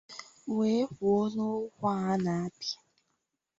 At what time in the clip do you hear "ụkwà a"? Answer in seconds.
1.63-2.13